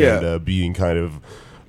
Yeah. 0.00 0.14
uh, 0.20 0.38
being 0.38 0.74
kind 0.74 0.98
of 0.98 1.20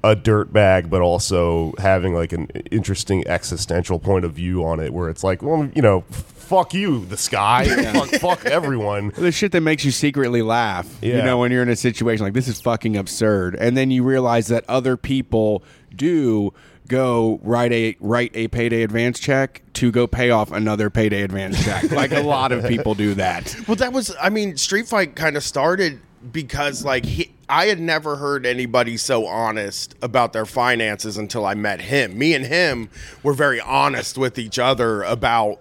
a 0.04 0.16
dirtbag, 0.16 0.90
but 0.90 1.02
also 1.02 1.74
having 1.78 2.14
like 2.14 2.31
an 2.31 2.48
interesting 2.71 3.27
existential 3.27 3.99
point 3.99 4.23
of 4.25 4.33
view 4.33 4.63
on 4.63 4.79
it, 4.79 4.94
where 4.94 5.09
it's 5.09 5.23
like, 5.23 5.41
well, 5.41 5.70
you 5.75 5.81
know, 5.81 6.02
fuck 6.09 6.73
you, 6.73 7.05
the 7.05 7.18
sky, 7.18 7.65
fuck, 7.94 8.10
fuck 8.21 8.46
everyone. 8.46 9.12
the 9.18 9.31
shit 9.31 9.52
that 9.52 9.62
makes 9.62 9.84
you 9.84 9.92
secretly 9.92 10.42
laugh. 10.42 10.88
You 11.02 11.21
know, 11.21 11.38
when 11.38 11.52
you're 11.52 11.63
in 11.63 11.70
a 11.70 11.76
situation 11.76 12.23
like 12.23 12.34
this 12.34 12.47
is 12.47 12.62
fucking 12.62 12.96
absurd, 12.96 13.55
and 13.55 13.76
then 13.76 13.92
you 13.92 14.04
realize 14.04 14.48
that 14.48 14.64
other 14.70 14.96
people 14.98 15.64
do 15.96 16.54
go 16.88 17.39
write 17.43 17.71
a 17.71 17.96
write 18.00 18.32
a 18.34 18.48
payday 18.48 18.82
advance 18.82 19.20
check 19.20 19.61
to 19.73 19.91
go 19.91 20.07
pay 20.07 20.32
off 20.32 20.52
another 20.52 20.89
payday 20.89 21.21
advance 21.21 21.64
check. 21.64 21.91
like 21.91 22.11
a 22.11 22.21
lot 22.21 22.52
of 22.52 22.66
people 22.66 22.96
do 22.96 23.14
that. 23.14 23.55
Well, 23.68 23.75
that 23.75 23.93
was, 23.93 24.16
I 24.20 24.30
mean, 24.30 24.57
Street 24.57 24.88
Fight 24.88 25.16
kind 25.16 25.38
of 25.38 25.43
started 25.43 26.00
because, 26.31 26.83
like, 26.83 27.05
he, 27.05 27.31
I 27.47 27.65
had 27.67 27.79
never 27.79 28.15
heard 28.15 28.45
anybody 28.45 28.97
so 28.97 29.25
honest 29.25 29.95
about 30.01 30.33
their 30.33 30.45
finances 30.45 31.18
until 31.18 31.45
I 31.45 31.55
met 31.55 31.82
him. 31.82 32.18
Me 32.18 32.34
and 32.34 32.45
him 32.45 32.90
were 33.23 33.34
very 33.34 33.59
honest 33.62 34.18
with 34.18 34.38
each 34.38 34.59
other 34.59 35.04
about, 35.04 35.59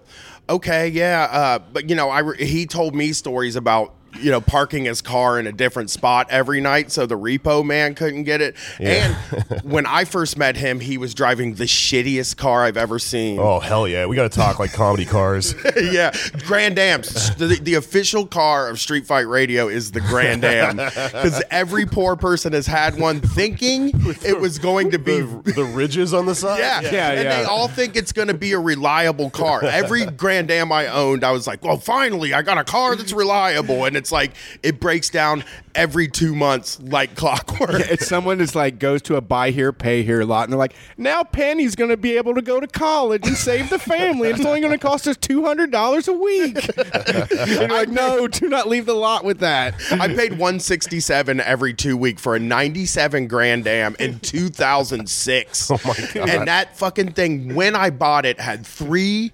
okay, 0.49 0.87
yeah, 0.87 1.27
uh, 1.31 1.59
but, 1.59 1.89
you 1.89 1.95
know, 1.95 2.09
I 2.09 2.35
he 2.35 2.65
told 2.65 2.95
me 2.95 3.13
stories 3.13 3.55
about, 3.55 3.93
you 4.15 4.31
know, 4.31 4.41
parking 4.41 4.85
his 4.85 5.01
car 5.01 5.39
in 5.39 5.47
a 5.47 5.51
different 5.51 5.89
spot 5.89 6.27
every 6.29 6.61
night 6.61 6.91
so 6.91 7.05
the 7.05 7.17
repo 7.17 7.65
man 7.65 7.95
couldn't 7.95 8.23
get 8.23 8.41
it. 8.41 8.55
And 8.79 9.15
when 9.63 9.85
I 9.85 10.05
first 10.05 10.37
met 10.37 10.55
him, 10.57 10.79
he 10.79 10.97
was 10.97 11.13
driving 11.13 11.55
the 11.55 11.65
shittiest 11.65 12.37
car 12.37 12.63
I've 12.63 12.77
ever 12.77 12.99
seen. 12.99 13.39
Oh 13.39 13.59
hell 13.59 13.87
yeah, 13.87 14.05
we 14.05 14.15
got 14.15 14.31
to 14.31 14.37
talk 14.37 14.59
like 14.59 14.73
comedy 14.73 15.05
cars. 15.05 15.53
yeah, 15.77 16.11
Grand 16.45 16.77
Am's 16.79 17.35
the, 17.35 17.47
the 17.61 17.75
official 17.75 18.25
car 18.25 18.69
of 18.69 18.79
Street 18.79 19.05
Fight 19.05 19.27
Radio 19.27 19.67
is 19.67 19.91
the 19.91 20.01
Grand 20.01 20.43
Am 20.43 20.77
because 20.77 21.41
every 21.51 21.85
poor 21.85 22.15
person 22.15 22.53
has 22.53 22.67
had 22.67 22.99
one, 22.99 23.21
thinking 23.21 23.91
it 24.25 24.39
was 24.39 24.59
going 24.59 24.91
to 24.91 24.99
be. 24.99 25.21
the, 25.21 25.53
the 25.55 25.63
ridges 25.63 26.13
on 26.13 26.25
the 26.25 26.35
side. 26.35 26.59
Yeah, 26.59 26.81
Yeah, 26.81 27.11
and 27.11 27.23
yeah. 27.23 27.37
they 27.37 27.43
all 27.43 27.67
think 27.67 27.95
it's 27.95 28.11
going 28.11 28.27
to 28.27 28.33
be 28.33 28.51
a 28.53 28.59
reliable 28.59 29.29
car. 29.29 29.63
Every 29.63 30.05
Grand 30.05 30.51
Am 30.51 30.71
I 30.71 30.87
owned, 30.87 31.23
I 31.23 31.31
was 31.31 31.47
like, 31.47 31.63
"Well, 31.63 31.77
finally, 31.77 32.33
I 32.33 32.41
got 32.41 32.57
a 32.57 32.63
car 32.63 32.95
that's 32.95 33.13
reliable." 33.13 33.85
And 33.85 33.95
it's 33.99 34.11
like 34.11 34.31
it 34.63 34.79
breaks 34.79 35.09
down 35.09 35.43
every 35.75 36.07
two 36.07 36.33
months 36.35 36.79
like 36.81 37.15
clockwork. 37.15 37.81
It's 37.91 38.07
someone 38.07 38.39
that's 38.39 38.55
like 38.55 38.79
goes 38.79 39.01
to 39.03 39.15
a 39.15 39.21
buy 39.21 39.51
here, 39.51 39.71
pay 39.71 40.01
here 40.01 40.23
lot, 40.23 40.45
and 40.45 40.53
they're 40.53 40.57
like, 40.57 40.73
now 40.97 41.23
Penny's 41.23 41.75
going 41.75 41.91
to 41.91 41.97
be 41.97 42.17
able 42.17 42.33
to 42.33 42.41
go 42.41 42.59
to 42.59 42.67
college 42.67 43.27
and 43.27 43.37
save 43.37 43.69
the 43.69 43.77
family. 43.79 44.29
and 44.29 44.37
It's 44.39 44.45
only 44.47 44.61
going 44.61 44.73
to 44.73 44.79
cost 44.79 45.07
us 45.07 45.17
two 45.17 45.45
hundred 45.45 45.71
dollars 45.71 46.07
a 46.07 46.13
week. 46.13 46.57
and 46.77 47.51
you're 47.51 47.67
like, 47.67 47.89
no, 47.89 48.27
do 48.27 48.49
not 48.49 48.67
leave 48.67 48.85
the 48.87 48.95
lot 48.95 49.23
with 49.23 49.39
that. 49.39 49.75
I 49.91 50.07
paid 50.07 50.31
167 50.31 51.39
every 51.41 51.73
two 51.73 51.95
week 51.95 52.19
for 52.19 52.35
a 52.35 52.39
97 52.39 53.27
Grand 53.27 53.67
Am 53.67 53.95
in 53.99 54.19
2006. 54.19 55.71
Oh 55.71 55.79
my 55.85 55.93
god! 56.13 56.29
And 56.29 56.47
that 56.47 56.77
fucking 56.77 57.11
thing, 57.13 57.53
when 57.53 57.75
I 57.75 57.89
bought 57.89 58.25
it, 58.25 58.39
had 58.39 58.65
three 58.65 59.31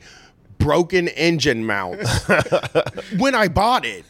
broken 0.58 1.08
engine 1.08 1.66
mounts. 1.66 2.28
when 3.18 3.36
I 3.36 3.48
bought 3.48 3.86
it. 3.86 4.04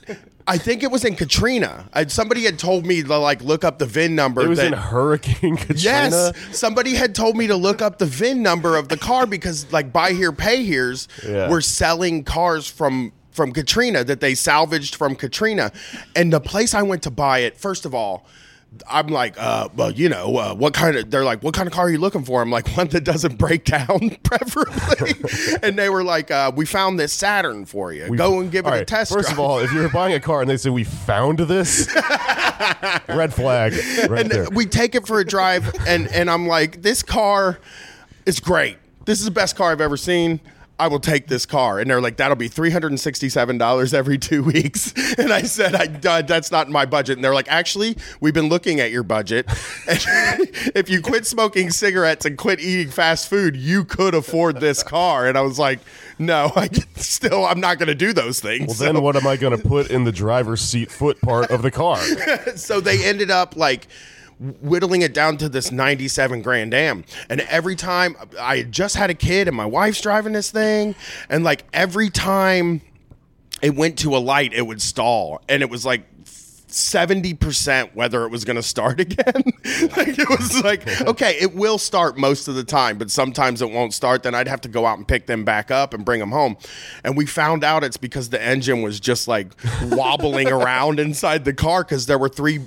I 0.47 0.57
think 0.59 0.83
it 0.83 0.91
was 0.91 1.03
in 1.05 1.15
Katrina. 1.15 1.89
I, 1.93 2.05
somebody 2.05 2.43
had 2.43 2.59
told 2.59 2.85
me 2.85 3.01
to 3.01 3.17
like 3.17 3.41
look 3.41 3.63
up 3.63 3.79
the 3.79 3.85
VIN 3.87 4.13
number. 4.15 4.41
It 4.41 4.47
was 4.49 4.59
that- 4.59 4.67
in 4.67 4.73
Hurricane 4.73 5.57
Katrina. 5.57 5.79
Yes, 5.81 6.33
somebody 6.51 6.93
had 6.93 7.15
told 7.15 7.35
me 7.35 7.47
to 7.47 7.55
look 7.55 7.81
up 7.81 7.97
the 7.97 8.05
VIN 8.05 8.43
number 8.43 8.77
of 8.77 8.87
the 8.89 8.97
car 8.97 9.25
because 9.25 9.71
like 9.71 9.91
buy 9.91 10.11
here, 10.13 10.31
pay 10.31 10.63
here's 10.63 11.07
Yeah. 11.27 11.49
were 11.49 11.61
selling 11.61 12.23
cars 12.23 12.67
from 12.67 13.11
from 13.31 13.51
Katrina 13.51 14.03
that 14.03 14.21
they 14.21 14.33
salvaged 14.35 14.95
from 14.95 15.15
Katrina, 15.15 15.71
and 16.15 16.31
the 16.31 16.39
place 16.39 16.73
I 16.73 16.83
went 16.83 17.03
to 17.03 17.11
buy 17.11 17.39
it. 17.39 17.57
First 17.57 17.85
of 17.85 17.93
all. 17.95 18.25
I'm 18.89 19.07
like, 19.07 19.35
uh, 19.37 19.69
well, 19.75 19.91
you 19.91 20.09
know, 20.09 20.37
uh, 20.37 20.53
what 20.55 20.73
kind 20.73 20.95
of? 20.97 21.09
They're 21.11 21.23
like, 21.23 21.43
what 21.43 21.53
kind 21.53 21.67
of 21.67 21.73
car 21.73 21.85
are 21.85 21.89
you 21.89 21.97
looking 21.97 22.23
for? 22.23 22.41
I'm 22.41 22.49
like, 22.51 22.75
one 22.77 22.87
that 22.89 23.03
doesn't 23.03 23.37
break 23.39 23.65
down, 23.65 24.17
preferably. 24.23 25.13
and 25.63 25.77
they 25.77 25.89
were 25.89 26.03
like, 26.03 26.31
uh, 26.31 26.51
we 26.55 26.65
found 26.65 26.99
this 26.99 27.13
Saturn 27.13 27.65
for 27.65 27.93
you. 27.93 28.15
Go 28.15 28.39
and 28.39 28.51
give 28.51 28.65
it 28.65 28.69
All 28.69 28.75
a 28.75 28.85
test. 28.85 29.11
First 29.13 29.29
drive. 29.29 29.37
of 29.37 29.39
all, 29.39 29.59
if 29.59 29.71
you're 29.71 29.89
buying 29.89 30.13
a 30.13 30.19
car 30.19 30.41
and 30.41 30.49
they 30.49 30.57
say 30.57 30.69
we 30.69 30.83
found 30.83 31.39
this, 31.39 31.87
red 33.09 33.33
flag 33.33 33.73
right 34.09 34.21
and 34.21 34.31
there. 34.31 34.47
we 34.51 34.65
take 34.65 34.95
it 34.95 35.05
for 35.05 35.19
a 35.19 35.25
drive 35.25 35.73
and 35.87 36.07
and 36.07 36.29
I'm 36.29 36.47
like 36.47 36.81
this 36.81 37.03
car 37.03 37.59
is 38.25 38.39
great 38.39 38.77
this 39.05 39.19
is 39.19 39.25
the 39.25 39.31
best 39.31 39.55
car 39.55 39.71
I've 39.71 39.81
ever 39.81 39.97
seen 39.97 40.39
I 40.77 40.87
will 40.87 40.99
take 40.99 41.27
this 41.27 41.45
car. 41.45 41.79
And 41.79 41.89
they're 41.89 42.01
like 42.01 42.17
that'll 42.17 42.35
be 42.35 42.49
$367 42.49 43.93
every 43.93 44.17
2 44.17 44.43
weeks. 44.43 44.93
And 45.17 45.31
I 45.31 45.43
said 45.43 45.75
I 45.75 46.17
uh, 46.17 46.21
that's 46.23 46.51
not 46.51 46.67
in 46.67 46.73
my 46.73 46.85
budget. 46.85 47.17
And 47.17 47.23
they're 47.23 47.33
like 47.33 47.47
actually 47.47 47.95
we've 48.19 48.33
been 48.33 48.49
looking 48.49 48.79
at 48.79 48.91
your 48.91 49.03
budget. 49.03 49.47
And 49.87 50.01
if 50.75 50.89
you 50.89 51.01
quit 51.01 51.25
smoking 51.25 51.69
cigarettes 51.69 52.25
and 52.25 52.37
quit 52.37 52.59
eating 52.59 52.91
fast 52.91 53.29
food 53.29 53.55
you 53.55 53.85
could 53.85 54.13
afford 54.13 54.59
this 54.59 54.83
car. 54.83 55.27
And 55.27 55.37
I 55.37 55.41
was 55.41 55.57
like 55.57 55.79
no 56.19 56.51
I 56.55 56.69
still 56.95 57.45
I'm 57.45 57.59
not 57.59 57.77
going 57.79 57.87
to 57.87 57.95
do 57.95 58.13
those 58.13 58.39
things. 58.39 58.67
Well, 58.67 58.93
then 58.93 59.01
what 59.01 59.15
am 59.15 59.27
I 59.27 59.37
going 59.37 59.57
to 59.57 59.63
put 59.67 59.89
in 59.89 60.03
the 60.03 60.11
driver's 60.11 60.61
seat 60.61 60.91
foot 60.91 61.21
part 61.21 61.49
of 61.49 61.61
the 61.61 61.71
car? 61.71 61.97
so 62.55 62.81
they 62.81 63.05
ended 63.05 63.31
up 63.31 63.55
like 63.55 63.87
whittling 64.39 65.01
it 65.01 65.13
down 65.13 65.37
to 65.37 65.47
this 65.47 65.71
97 65.71 66.41
grand 66.41 66.73
am 66.73 67.05
and 67.29 67.41
every 67.41 67.75
time 67.75 68.15
i 68.39 68.63
just 68.63 68.95
had 68.95 69.09
a 69.09 69.13
kid 69.13 69.47
and 69.47 69.55
my 69.55 69.65
wife's 69.65 70.01
driving 70.01 70.33
this 70.33 70.51
thing 70.51 70.93
and 71.29 71.43
like 71.43 71.63
every 71.71 72.09
time 72.09 72.81
it 73.61 73.75
went 73.75 73.97
to 73.97 74.15
a 74.15 74.19
light 74.19 74.53
it 74.53 74.63
would 74.63 74.81
stall 74.81 75.41
and 75.47 75.61
it 75.61 75.69
was 75.69 75.85
like 75.85 76.05
70% 76.75 77.95
whether 77.95 78.25
it 78.25 78.29
was 78.29 78.43
going 78.43 78.57
to 78.57 78.63
start 78.63 78.99
again. 78.99 79.43
like 79.95 80.19
it 80.19 80.29
was 80.29 80.61
like, 80.63 81.01
okay, 81.07 81.37
it 81.39 81.55
will 81.55 81.77
start 81.77 82.17
most 82.17 82.47
of 82.47 82.55
the 82.55 82.63
time, 82.63 82.97
but 82.97 83.09
sometimes 83.09 83.61
it 83.61 83.71
won't 83.71 83.93
start. 83.93 84.23
Then 84.23 84.35
I'd 84.35 84.47
have 84.47 84.61
to 84.61 84.69
go 84.69 84.85
out 84.85 84.97
and 84.97 85.07
pick 85.07 85.25
them 85.25 85.45
back 85.45 85.71
up 85.71 85.93
and 85.93 86.03
bring 86.03 86.19
them 86.19 86.31
home. 86.31 86.57
And 87.03 87.15
we 87.15 87.25
found 87.25 87.63
out 87.63 87.83
it's 87.83 87.97
because 87.97 88.29
the 88.29 88.41
engine 88.41 88.81
was 88.81 88.99
just 88.99 89.27
like 89.27 89.53
wobbling 89.83 90.47
around 90.51 90.99
inside 90.99 91.45
the 91.45 91.53
car 91.53 91.83
because 91.83 92.05
there 92.07 92.17
were 92.19 92.29
three 92.29 92.59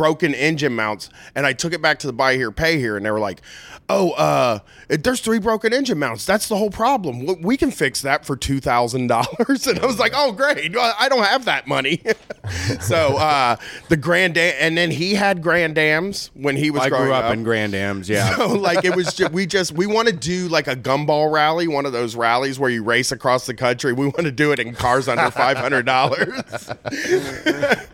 broken 0.00 0.32
engine 0.32 0.74
mounts. 0.74 1.10
And 1.34 1.44
I 1.44 1.52
took 1.52 1.74
it 1.74 1.82
back 1.82 1.98
to 1.98 2.06
the 2.06 2.14
buy 2.14 2.34
here, 2.34 2.50
pay 2.50 2.78
here, 2.78 2.96
and 2.96 3.04
they 3.04 3.10
were 3.10 3.20
like, 3.20 3.42
oh, 3.90 4.12
uh, 4.12 4.60
there's 4.88 5.20
three 5.20 5.38
broken 5.38 5.74
engine 5.74 5.98
mounts. 5.98 6.24
That's 6.24 6.48
the 6.48 6.56
whole 6.56 6.70
problem. 6.70 7.26
We- 7.42 7.60
can 7.60 7.70
fix 7.70 8.00
that 8.00 8.24
for 8.24 8.38
$2,000. 8.38 9.66
And 9.70 9.78
I 9.78 9.84
was 9.84 9.98
like, 9.98 10.12
oh, 10.16 10.32
great. 10.32 10.74
I 10.74 11.10
don't 11.10 11.24
have 11.24 11.44
that 11.44 11.66
money. 11.66 12.00
so 12.80 13.18
uh, 13.18 13.56
the 13.90 13.98
Grand 13.98 14.38
Am, 14.38 14.54
and 14.58 14.78
then 14.78 14.90
he 14.90 15.12
had 15.14 15.42
Grand 15.42 15.76
Ams 15.76 16.30
when 16.32 16.56
he 16.56 16.70
was 16.70 16.80
I 16.80 16.88
growing 16.88 17.04
grew 17.04 17.12
up, 17.12 17.26
up. 17.26 17.34
in 17.34 17.42
Grand 17.42 17.74
Ams, 17.74 18.08
yeah. 18.08 18.34
So 18.36 18.54
like 18.54 18.86
it 18.86 18.96
was 18.96 19.12
just, 19.12 19.32
we 19.32 19.44
just 19.44 19.72
we 19.72 19.86
want 19.86 20.08
to 20.08 20.14
do 20.14 20.48
like 20.48 20.66
a 20.66 20.74
gumball 20.74 21.30
rally, 21.30 21.68
one 21.68 21.84
of 21.84 21.92
those 21.92 22.16
rallies 22.16 22.58
where 22.58 22.70
you 22.70 22.82
race 22.82 23.12
across 23.12 23.44
the 23.44 23.52
country. 23.52 23.92
We 23.92 24.06
want 24.06 24.22
to 24.22 24.32
do 24.32 24.52
it 24.52 24.58
in 24.58 24.74
cars 24.74 25.06
under 25.06 25.30
five 25.30 25.58
hundred 25.58 25.84
dollars. 25.84 26.70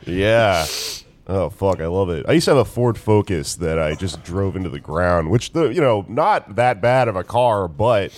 Yeah. 0.07 0.67
Oh 1.29 1.51
fuck, 1.51 1.81
I 1.81 1.87
love 1.87 2.09
it. 2.09 2.25
I 2.29 2.33
used 2.33 2.45
to 2.45 2.53
have 2.53 2.59
a 2.59 2.65
Ford 2.65 2.97
Focus 2.97 3.57
that 3.57 3.79
I 3.79 3.95
just 3.95 4.23
drove 4.23 4.55
into 4.55 4.69
the 4.69 4.79
ground, 4.79 5.31
which 5.31 5.53
the 5.53 5.69
you 5.69 5.81
know 5.81 6.05
not 6.09 6.55
that 6.57 6.81
bad 6.81 7.09
of 7.09 7.17
a 7.17 7.25
car, 7.25 7.67
but 7.67 8.13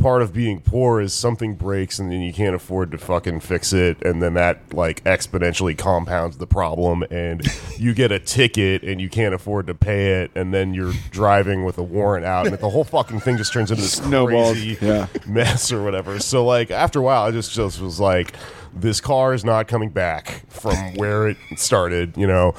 part 0.00 0.22
of 0.22 0.32
being 0.32 0.60
poor 0.60 1.00
is 1.00 1.14
something 1.14 1.54
breaks 1.54 1.98
and 2.00 2.10
then 2.10 2.20
you 2.20 2.32
can't 2.32 2.54
afford 2.54 2.90
to 2.90 2.98
fucking 2.98 3.40
fix 3.40 3.72
it, 3.72 4.02
and 4.02 4.20
then 4.22 4.34
that 4.34 4.60
like 4.74 5.04
exponentially 5.04 5.78
compounds 5.78 6.38
the 6.38 6.46
problem, 6.46 7.04
and 7.10 7.46
you 7.78 7.94
get 7.94 8.10
a 8.10 8.18
ticket 8.18 8.82
and 8.82 9.00
you 9.00 9.08
can't 9.08 9.34
afford 9.34 9.68
to 9.68 9.74
pay 9.74 10.22
it, 10.22 10.30
and 10.34 10.52
then 10.52 10.74
you're 10.74 10.92
driving 11.10 11.64
with 11.64 11.78
a 11.78 11.82
warrant 11.82 12.26
out, 12.26 12.46
and 12.46 12.58
the 12.58 12.70
whole 12.70 12.84
fucking 12.84 13.20
thing 13.20 13.36
just 13.36 13.52
turns 13.52 13.70
into 13.70 13.82
this 13.82 13.92
Snowballs, 13.92 14.52
crazy 14.54 14.78
yeah. 14.84 15.06
mess 15.26 15.70
or 15.70 15.82
whatever. 15.82 16.18
So 16.18 16.44
like 16.44 16.70
after 16.70 16.98
a 16.98 17.02
while, 17.02 17.22
I 17.22 17.30
just 17.30 17.52
just 17.52 17.80
was 17.80 18.00
like, 18.00 18.34
this 18.74 19.00
car 19.00 19.32
is 19.34 19.44
not 19.44 19.68
coming 19.68 19.90
back 19.90 20.42
from 20.48 20.74
where 20.94 21.28
it 21.28 21.36
started. 21.56 22.16
You 22.16 22.26
know, 22.26 22.54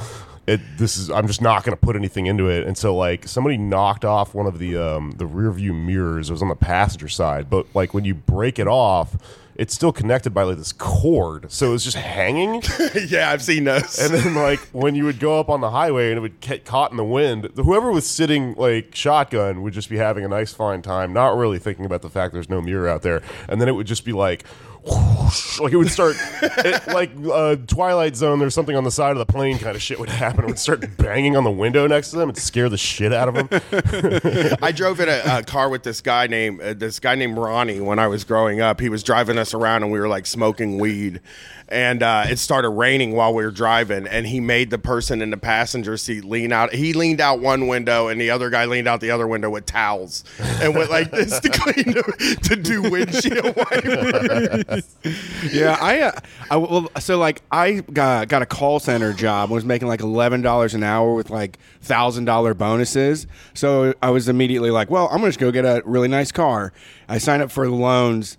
it 0.48 0.59
this 0.78 0.98
is 0.98 1.09
I'm 1.09 1.28
just 1.28 1.42
not 1.42 1.64
going 1.64 1.76
to 1.76 1.81
put 1.81 1.96
anything 1.96 2.26
into 2.26 2.50
it. 2.50 2.66
And 2.66 2.78
so 2.78 2.95
like 2.95 3.28
somebody 3.28 3.57
knocked 3.57 4.06
off 4.06 4.34
one 4.34 4.45
of 4.45 4.60
the 4.60 4.78
um, 4.78 5.12
the 5.18 5.25
rear 5.25 5.51
view 5.51 5.74
mirrors. 5.74 6.30
It 6.30 6.34
was 6.34 6.42
on 6.42 6.50
the 6.50 6.56
passenger 6.56 7.07
side, 7.07 7.50
but 7.50 7.66
like 7.74 7.94
when 7.94 8.06
you 8.06 8.13
break 8.13 8.60
it 8.60 8.68
off. 8.68 9.18
It's 9.56 9.75
still 9.75 9.92
connected 9.92 10.34
by 10.34 10.42
like 10.42 10.57
this 10.57 10.72
cord, 10.72 11.51
so 11.51 11.68
it 11.68 11.74
was 11.74 11.84
just 11.84 11.95
hanging. 11.95 12.63
yeah, 13.07 13.30
I've 13.30 13.44
seen 13.44 13.66
those. 13.66 14.00
And 14.00 14.12
then, 14.12 14.34
like, 14.34 14.60
when 14.72 14.95
you 14.95 15.06
would 15.06 15.19
go 15.19 15.40
up 15.40 15.48
on 15.48 15.62
the 15.62 15.69
highway 15.69 16.10
and 16.10 16.18
it 16.18 16.22
would 16.22 16.40
get 16.40 16.66
caught 16.66 16.90
in 16.90 16.98
the 16.98 17.04
wind, 17.04 17.51
whoever 17.56 17.92
was 17.92 18.07
sitting, 18.07 18.56
like, 18.56 18.95
shotgun 18.95 19.62
would 19.62 19.74
just 19.74 19.92
be 19.92 19.98
having 19.98 20.25
a 20.25 20.28
nice, 20.28 20.56
fine 20.56 20.81
time, 20.81 21.13
not 21.13 21.38
really 21.38 21.60
thinking 21.60 21.86
about 21.86 22.01
the 22.01 22.10
fact 22.10 22.34
there's 22.34 22.50
no 22.50 22.63
mirror 22.63 22.90
out 22.90 23.04
there. 23.04 23.22
And 23.48 23.62
then 23.62 23.69
it 23.69 23.74
would 23.74 23.86
just 23.86 24.04
be 24.06 24.12
like, 24.12 24.44
whoosh, 24.85 25.59
like 25.59 25.74
it 25.74 25.77
would 25.77 25.89
start 25.89 26.15
it, 26.41 26.88
like 26.88 27.12
uh, 27.31 27.56
Twilight 27.68 28.15
Zone. 28.15 28.39
There's 28.39 28.53
something 28.53 28.75
on 28.75 28.83
the 28.83 28.91
side 28.91 29.12
of 29.12 29.18
the 29.18 29.25
plane, 29.25 29.57
kind 29.59 29.75
of 29.75 29.81
shit 29.81 30.00
would 30.00 30.09
happen. 30.09 30.44
It 30.44 30.47
would 30.47 30.59
start 30.59 30.85
banging 30.97 31.35
on 31.35 31.44
the 31.44 31.51
window 31.51 31.88
next 31.88 32.12
to 32.12 32.18
them. 32.18 32.30
It'd 32.30 32.41
scare 32.41 32.69
the 32.69 32.77
shit 32.77 33.13
out 33.13 33.30
of 33.30 33.35
them. 33.35 34.57
I 34.62 34.71
drove 34.71 35.00
in 35.00 35.09
a, 35.09 35.21
a 35.25 35.44
car 35.44 35.69
with 35.69 35.83
this 35.83 36.01
guy 36.01 36.27
named 36.27 36.62
uh, 36.62 36.74
this 36.74 37.00
guy 37.00 37.15
named 37.15 37.38
Ronnie 37.38 37.80
when 37.81 38.00
I 38.00 38.07
was 38.07 38.24
growing 38.24 38.62
up. 38.62 38.80
He 38.80 38.89
was 38.89 39.03
driving 39.03 39.38
us 39.38 39.53
around 39.53 39.83
and 39.83 39.91
we 39.91 40.00
were 40.00 40.07
like 40.07 40.25
smoking 40.25 40.77
weed, 40.80 41.21
and 41.69 42.03
uh, 42.03 42.25
it 42.27 42.38
started 42.39 42.69
raining 42.69 43.13
while 43.13 43.33
we 43.33 43.44
were 43.44 43.51
driving. 43.51 44.07
And 44.07 44.27
he 44.27 44.39
made 44.39 44.69
the 44.69 44.77
person 44.80 45.21
in 45.21 45.30
the 45.30 45.38
passenger 45.38 45.97
seat 45.97 46.24
lean 46.24 46.51
out. 46.51 46.74
He 46.74 46.94
leaned 46.94 47.21
out 47.21 47.39
one 47.39 47.68
window, 47.68 48.07
and 48.07 48.19
the 48.19 48.30
other 48.30 48.50
guy 48.50 48.65
leaned 48.65 48.88
out 48.88 49.01
the 49.01 49.12
other 49.12 49.27
window 49.27 49.50
with 49.50 49.65
towels 49.65 50.24
and 50.39 50.75
went 50.75 50.89
like 50.89 51.12
this 51.12 51.39
to 51.39 51.50
clean 51.50 51.94
the, 51.94 52.38
to 52.44 52.56
do 52.56 52.81
windshield 52.83 53.56
wipers. 53.56 54.73
yeah, 55.52 55.78
I, 55.80 56.02
uh, 56.02 56.12
I 56.50 56.58
well, 56.58 56.90
so 57.00 57.18
like 57.18 57.42
I 57.52 57.81
got 57.81 58.28
got 58.28 58.42
a 58.42 58.46
call 58.46 58.80
center 58.80 59.14
job. 59.14 59.50
Was 59.50 59.66
making 59.66 59.88
like 59.88 60.02
eleven 60.02 60.42
dollars 60.42 60.74
an 60.74 60.84
hour 60.84 61.14
with 61.14 61.30
like 61.30 61.60
thousand 61.81 62.25
dollar 62.25 62.54
bonuses. 62.54 63.28
So 63.54 63.94
I 64.02 64.10
was 64.10 64.30
immediately 64.30 64.72
like, 64.72 64.90
well, 64.90 65.08
I'm 65.08 65.18
gonna 65.18 65.30
just 65.30 65.40
go 65.40 65.52
get 65.52 65.66
a 65.66 65.81
really 65.86 66.08
nice 66.08 66.31
car. 66.31 66.74
I 67.08 67.18
sign 67.18 67.42
up 67.42 67.52
for 67.52 67.66
the 67.68 67.75
loans. 67.75 68.38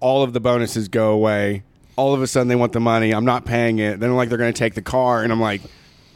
All 0.00 0.22
of 0.22 0.32
the 0.32 0.40
bonuses 0.40 0.88
go 0.88 1.12
away. 1.12 1.62
All 1.96 2.14
of 2.14 2.20
a 2.20 2.26
sudden, 2.26 2.48
they 2.48 2.56
want 2.56 2.72
the 2.72 2.80
money. 2.80 3.12
I'm 3.12 3.24
not 3.24 3.46
paying 3.46 3.78
it. 3.78 4.00
Then 4.00 4.14
like 4.14 4.28
they're 4.28 4.38
gonna 4.38 4.52
take 4.52 4.74
the 4.74 4.82
car, 4.82 5.22
and 5.22 5.32
I'm 5.32 5.40
like. 5.40 5.62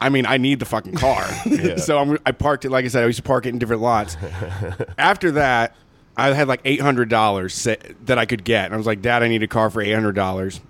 I 0.02 0.08
mean, 0.08 0.24
I 0.24 0.38
need 0.38 0.60
the 0.60 0.64
fucking 0.64 0.94
car. 0.94 1.28
so 1.76 1.98
I'm, 1.98 2.16
I 2.24 2.32
parked 2.32 2.64
it, 2.64 2.70
like 2.70 2.86
I 2.86 2.88
said, 2.88 3.02
I 3.02 3.06
used 3.06 3.18
to 3.18 3.22
park 3.22 3.44
it 3.44 3.50
in 3.50 3.58
different 3.58 3.82
lots. 3.82 4.16
After 4.98 5.32
that, 5.32 5.76
I 6.20 6.34
had 6.34 6.48
like 6.48 6.62
$800 6.64 7.96
that 8.06 8.18
I 8.18 8.26
could 8.26 8.44
get. 8.44 8.66
And 8.66 8.74
I 8.74 8.76
was 8.76 8.86
like, 8.86 9.02
Dad, 9.02 9.22
I 9.22 9.28
need 9.28 9.42
a 9.42 9.48
car 9.48 9.70
for 9.70 9.82
$800. 9.84 10.60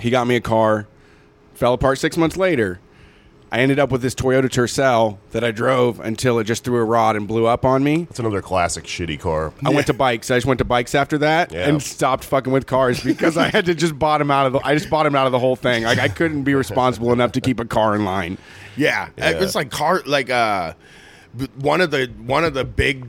He 0.00 0.10
got 0.10 0.26
me 0.26 0.36
a 0.36 0.40
car. 0.40 0.86
Fell 1.54 1.72
apart 1.74 1.98
six 1.98 2.16
months 2.16 2.36
later. 2.36 2.80
I 3.52 3.60
ended 3.60 3.78
up 3.78 3.92
with 3.92 4.02
this 4.02 4.16
Toyota 4.16 4.46
Tercel 4.46 5.18
that 5.30 5.44
I 5.44 5.52
drove 5.52 6.00
until 6.00 6.40
it 6.40 6.44
just 6.44 6.64
threw 6.64 6.76
a 6.78 6.84
rod 6.84 7.14
and 7.14 7.28
blew 7.28 7.46
up 7.46 7.64
on 7.64 7.84
me. 7.84 8.02
That's 8.04 8.18
another 8.18 8.42
classic 8.42 8.82
shitty 8.82 9.20
car. 9.20 9.52
I 9.64 9.70
went 9.70 9.86
to 9.86 9.92
bikes. 9.92 10.28
I 10.32 10.36
just 10.38 10.46
went 10.46 10.58
to 10.58 10.64
bikes 10.64 10.92
after 10.92 11.18
that 11.18 11.52
Yeah. 11.52 11.68
and 11.68 11.80
stopped 11.80 12.24
fucking 12.24 12.52
with 12.52 12.66
cars 12.66 13.00
because 13.04 13.36
I 13.36 13.50
had 13.50 13.66
to 13.66 13.74
just 13.76 13.96
bottom 13.96 14.28
out 14.32 14.46
of 14.46 14.54
the. 14.54 14.58
I 14.64 14.74
just 14.74 14.90
bottomed 14.90 15.14
out 15.14 15.26
of 15.26 15.32
the 15.32 15.38
whole 15.38 15.54
thing. 15.54 15.84
Like 15.84 16.00
I 16.00 16.08
couldn't 16.08 16.42
be 16.42 16.56
responsible 16.56 17.12
enough 17.12 17.30
to 17.32 17.40
keep 17.40 17.60
a 17.60 17.64
car 17.64 17.94
in 17.94 18.04
line. 18.04 18.38
Yeah, 18.76 19.10
it's 19.16 19.54
like 19.54 19.70
car 19.70 20.02
like 20.04 20.30
uh 20.30 20.72
one 21.54 21.80
of 21.80 21.92
the 21.92 22.10
one 22.26 22.42
of 22.44 22.54
the 22.54 22.64
big 22.64 23.08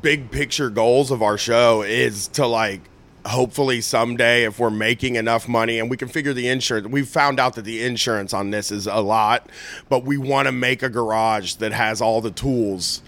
big 0.00 0.30
picture 0.30 0.70
goals 0.70 1.10
of 1.10 1.22
our 1.22 1.38
show 1.38 1.82
is 1.82 2.28
to 2.28 2.46
like 2.46 2.80
hopefully 3.26 3.80
someday 3.80 4.44
if 4.44 4.58
we're 4.58 4.70
making 4.70 5.14
enough 5.14 5.48
money 5.48 5.78
and 5.78 5.88
we 5.88 5.96
can 5.96 6.08
figure 6.08 6.32
the 6.32 6.48
insurance 6.48 6.88
we've 6.88 7.08
found 7.08 7.38
out 7.38 7.54
that 7.54 7.64
the 7.64 7.82
insurance 7.82 8.34
on 8.34 8.50
this 8.50 8.72
is 8.72 8.86
a 8.86 9.00
lot 9.00 9.48
but 9.88 10.04
we 10.04 10.18
want 10.18 10.46
to 10.46 10.52
make 10.52 10.82
a 10.82 10.88
garage 10.88 11.54
that 11.54 11.72
has 11.72 12.00
all 12.00 12.20
the 12.20 12.32
tools 12.32 13.00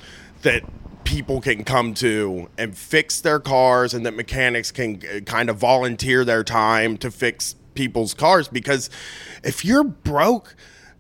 that 0.43 0.63
people 1.03 1.41
can 1.41 1.65
come 1.65 1.95
to 1.95 2.49
and 2.57 2.77
fix 2.77 3.21
their 3.21 3.41
cars 3.41 3.93
and 3.93 4.07
that 4.07 4.15
mechanics 4.15 4.71
can 4.71 5.01
uh, 5.15 5.21
kind 5.21 5.51
of 5.51 5.57
volunteer 5.57 6.25
their 6.25 6.45
time 6.45 6.97
to 6.97 7.11
fix 7.11 7.57
people's 7.75 8.15
cars 8.15 8.47
because 8.49 8.89
if 9.43 9.65
you're 9.65 9.85
broke 9.85 10.55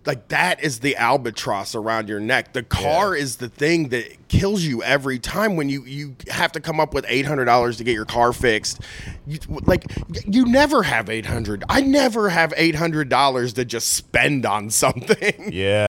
like 0.06 0.28
that 0.28 0.62
is 0.62 0.80
the 0.80 0.96
albatross 0.96 1.74
around 1.74 2.08
your 2.08 2.20
neck. 2.20 2.52
The 2.52 2.62
car 2.62 3.14
is 3.16 3.36
the 3.36 3.48
thing 3.48 3.88
that 3.88 4.28
kills 4.28 4.62
you 4.62 4.82
every 4.82 5.18
time 5.18 5.56
when 5.56 5.68
you 5.68 5.84
you 5.84 6.16
have 6.28 6.52
to 6.52 6.60
come 6.60 6.80
up 6.80 6.94
with 6.94 7.04
eight 7.08 7.26
hundred 7.26 7.46
dollars 7.46 7.76
to 7.78 7.84
get 7.84 7.94
your 7.94 8.04
car 8.04 8.32
fixed. 8.32 8.80
You, 9.26 9.38
like 9.66 9.84
you 10.26 10.44
never 10.44 10.82
have 10.82 11.08
eight 11.08 11.26
hundred. 11.26 11.64
I 11.68 11.80
never 11.80 12.28
have 12.28 12.52
eight 12.56 12.74
hundred 12.74 13.08
dollars 13.08 13.54
to 13.54 13.64
just 13.64 13.92
spend 13.92 14.46
on 14.46 14.70
something. 14.70 15.52
Yeah. 15.52 15.86